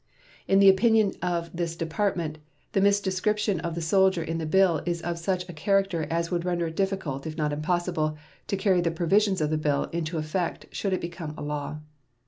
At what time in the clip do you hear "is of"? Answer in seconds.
4.83-5.19